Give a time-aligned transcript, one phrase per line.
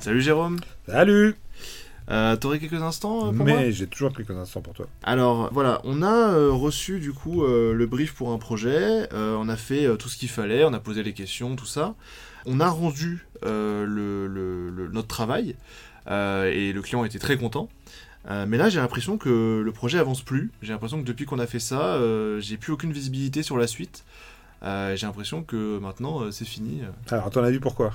[0.00, 0.58] Salut Jérôme.
[0.86, 1.34] Salut
[2.10, 3.70] Euh, T'aurais quelques instants euh, pour Mais moi?
[3.70, 4.86] j'ai toujours quelques instants pour toi.
[5.02, 9.56] Alors voilà, on a euh, reçu du coup le brief pour un projet, on a
[9.56, 11.94] fait tout ce qu'il fallait, on a posé les questions, tout ça.
[12.46, 15.54] On a rendu le, le- le- notre travail
[16.10, 17.68] et le client était très content.
[18.46, 20.50] Mais là j'ai l'impression que le projet avance plus.
[20.62, 21.98] J'ai l'impression que depuis qu'on a fait ça,
[22.38, 24.04] j'ai plus aucune visibilité sur la suite.
[24.62, 26.80] J'ai l'impression que maintenant c'est fini.
[27.10, 27.92] Alors, à ton avis, pourquoi?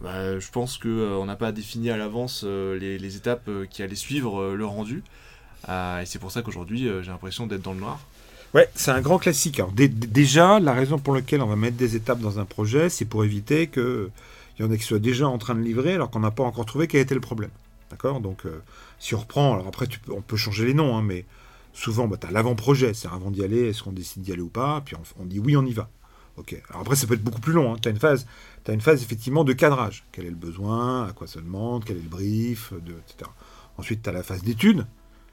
[0.00, 3.82] Bah, je pense que euh, n'a pas défini à l'avance euh, les, étapes euh, qui
[3.82, 5.02] allaient suivre le rendu.
[5.68, 8.00] Euh, et c'est pour ça qu'aujourd'hui j'ai l'impression d'être dans le noir.
[8.54, 9.60] Ouais, c'est un grand classique.
[9.74, 13.04] Dé- déjà, la raison pour laquelle on va mettre des étapes dans un projet, c'est
[13.04, 14.10] pour éviter qu'il
[14.60, 16.64] y en ait qui soient déjà en train de livrer alors qu'on n'a pas encore
[16.64, 17.50] trouvé quel était le problème.
[17.90, 18.20] D'accord?
[18.20, 18.44] Donc,
[18.98, 21.24] si on reprend, alors après, on peut changer les noms, hein, mais
[21.74, 22.94] souvent, bah, tu as l'avant-projet.
[22.94, 24.82] C'est avant d'y aller, est-ce qu'on décide d'y aller ou pas?
[24.84, 25.90] Puis on dit oui, on y va.
[26.36, 26.54] Ok.
[26.68, 27.76] Alors après, ça peut être beaucoup plus long.
[27.76, 28.26] Tu as une phase,
[28.66, 30.04] as une phase effectivement de cadrage.
[30.12, 33.30] Quel est le besoin À quoi ça demande Quel est le brief etc.
[33.78, 34.86] Ensuite, tu as la phase d'étude.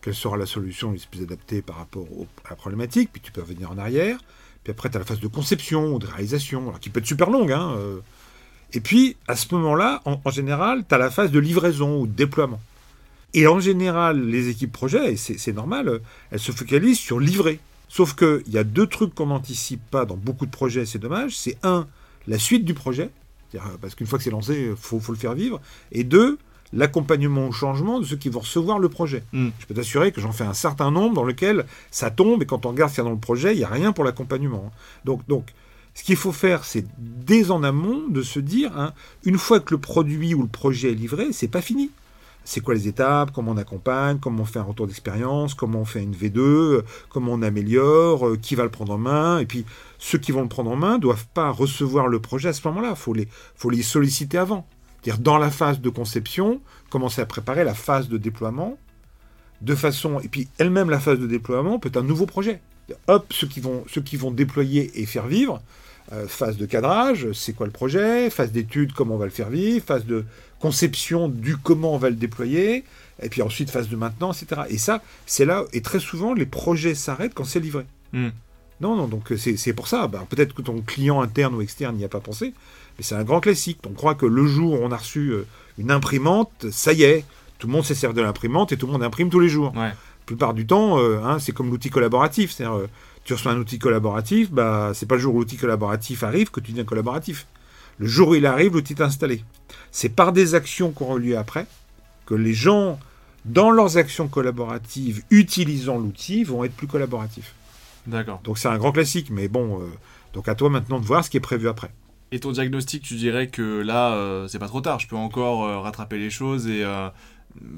[0.00, 2.06] Quelle sera la solution la plus adaptée par rapport
[2.44, 3.10] à la problématique?
[3.12, 4.18] Puis tu peux revenir en arrière.
[4.62, 7.06] Puis après, tu as la phase de conception ou de réalisation, alors qui peut être
[7.06, 7.52] super longue.
[7.52, 8.00] Hein, euh.
[8.72, 12.12] Et puis, à ce moment-là, en, général, tu as la phase de livraison ou de
[12.12, 12.60] déploiement.
[13.34, 15.98] Et en général, les équipes projet, et c'est c'est normal, euh,
[16.30, 17.60] elles se focalisent sur livrer.
[17.94, 21.36] Sauf qu'il y a deux trucs qu'on n'anticipe pas dans beaucoup de projets, c'est dommage.
[21.36, 21.86] C'est un,
[22.26, 23.10] la suite du projet,
[23.54, 25.60] euh, parce qu'une fois que c'est lancé, il faut, faut le faire vivre.
[25.92, 26.36] Et deux,
[26.72, 29.22] l'accompagnement au changement de ceux qui vont recevoir le projet.
[29.32, 29.50] Mm.
[29.60, 32.66] Je peux t'assurer que j'en fais un certain nombre dans lequel ça tombe, et quand
[32.66, 34.72] on regarde ce qu'il y a dans le projet, il n'y a rien pour l'accompagnement.
[35.04, 35.52] Donc, donc,
[35.94, 38.92] ce qu'il faut faire, c'est dès en amont de se dire, hein,
[39.24, 41.92] une fois que le produit ou le projet est livré, c'est pas fini.
[42.44, 45.84] C'est quoi les étapes, comment on accompagne, comment on fait un retour d'expérience, comment on
[45.84, 49.38] fait une V2, euh, comment on améliore, euh, qui va le prendre en main.
[49.38, 49.64] Et puis,
[49.98, 52.90] ceux qui vont le prendre en main doivent pas recevoir le projet à ce moment-là.
[52.90, 54.66] Il faut les, faut les solliciter avant.
[55.02, 56.60] C'est-à-dire, dans la phase de conception,
[56.90, 58.76] commencer à préparer la phase de déploiement,
[59.62, 60.20] de façon.
[60.20, 62.60] Et puis, elle-même, la phase de déploiement peut être un nouveau projet.
[63.08, 65.62] Hop, ceux qui vont, ceux qui vont déployer et faire vivre,
[66.12, 69.48] euh, phase de cadrage, c'est quoi le projet, phase d'étude, comment on va le faire
[69.48, 70.24] vivre, phase de
[70.64, 72.84] conception du comment on va le déployer,
[73.22, 74.62] et puis ensuite phase de maintenance, etc.
[74.70, 77.84] Et ça, c'est là, et très souvent, les projets s'arrêtent quand c'est livré.
[78.14, 78.30] Hmm.
[78.80, 80.08] Non, non, donc euh, c'est pour ça.
[80.08, 82.54] Ben, Peut-être que ton client interne ou externe n'y a pas pensé,
[82.96, 83.78] mais c'est un grand classique.
[83.86, 87.26] On croit que le jour où on a reçu euh, une imprimante, ça y est,
[87.58, 89.74] tout le monde sait servir de l'imprimante et tout le monde imprime tous les jours.
[89.76, 89.88] Ouais.
[89.88, 92.52] La plupart du temps, euh, hein, c'est comme l'outil collaboratif.
[92.52, 92.88] C'est-à-dire, euh,
[93.24, 96.60] tu reçois un outil collaboratif, bah, c'est pas le jour où l'outil collaboratif arrive que
[96.60, 97.46] tu deviens collaboratif.
[97.98, 99.44] Le jour où il arrive, l'outil est installé.
[99.90, 101.66] C'est par des actions qui auront lieu après
[102.26, 102.98] que les gens,
[103.44, 107.54] dans leurs actions collaboratives, utilisant l'outil, vont être plus collaboratifs.
[108.06, 108.40] D'accord.
[108.44, 109.86] Donc c'est un grand classique, mais bon, euh,
[110.32, 111.90] donc à toi maintenant de voir ce qui est prévu après.
[112.32, 114.98] Et ton diagnostic, tu dirais que là, euh, c'est pas trop tard.
[114.98, 116.84] Je peux encore euh, rattraper les choses et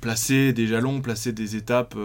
[0.00, 1.96] placer des jalons, placer des étapes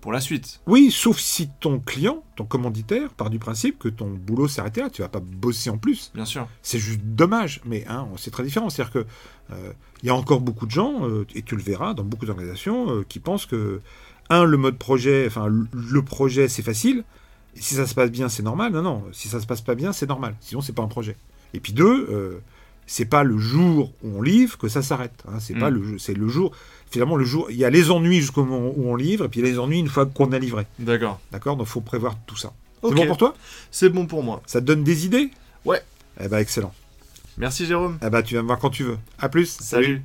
[0.00, 0.60] pour la suite.
[0.66, 4.80] Oui, sauf si ton client, ton commanditaire, part du principe que ton boulot s'est arrêté
[4.80, 6.12] là, tu vas pas bosser en plus.
[6.14, 6.46] Bien sûr.
[6.62, 8.70] C'est juste dommage, mais hein, c'est très différent.
[8.70, 9.06] C'est-à-dire que
[9.52, 9.72] euh,
[10.02, 12.90] il y a encore beaucoup de gens, euh, et tu le verras dans beaucoup d'organisations,
[12.90, 13.80] euh, qui pensent que
[14.30, 17.02] un, le mode projet, enfin le- projet, c'est facile.
[17.56, 18.72] Et si ça se passe bien, c'est normal.
[18.72, 19.04] Non, non.
[19.12, 20.36] Si ça se passe pas bien, c'est normal.
[20.40, 21.16] Sinon, c'est pas un projet.
[21.54, 22.40] Et puis deux,
[22.88, 25.22] c'est pas le jour où on livre que ça s'arrête.
[25.28, 25.38] hein.
[25.38, 25.60] C'est Mm.
[25.60, 26.50] pas le, c'est le jour.
[26.90, 29.42] Finalement, le jour, il y a les ennuis jusqu'au moment où on livre, et puis
[29.42, 30.66] les ennuis une fois qu'on a livré.
[30.78, 31.20] D'accord.
[31.30, 31.56] D'accord?
[31.56, 32.52] Donc, faut prévoir tout ça.
[32.82, 33.34] C'est bon pour toi?
[33.70, 34.40] C'est bon pour moi.
[34.46, 35.30] Ça te donne des idées?
[35.64, 35.82] Ouais.
[36.20, 36.72] Eh ben, excellent.
[37.36, 37.98] Merci Jérôme.
[38.04, 38.98] Eh ben, tu vas me voir quand tu veux.
[39.18, 39.46] À plus.
[39.60, 40.02] Salut.